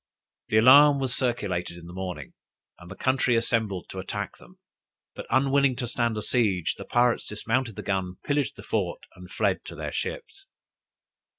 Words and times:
The 0.47 0.57
alarm 0.57 0.99
was 0.99 1.15
circulated 1.15 1.77
in 1.77 1.85
the 1.85 1.93
morning, 1.93 2.33
and 2.79 2.89
the 2.89 2.95
country 2.95 3.35
assembled 3.35 3.85
to 3.89 3.99
attack 3.99 4.37
them; 4.39 4.57
but, 5.13 5.27
unwilling 5.29 5.75
to 5.75 5.85
stand 5.85 6.17
a 6.17 6.23
siege, 6.23 6.73
the 6.73 6.85
pirates 6.85 7.27
dismounted 7.27 7.75
the 7.75 7.83
guns, 7.83 8.17
pillaged 8.25 8.55
the 8.55 8.63
fort, 8.63 9.03
and 9.15 9.29
fled 9.31 9.63
to 9.65 9.75
their 9.75 9.93
ships. 9.93 10.47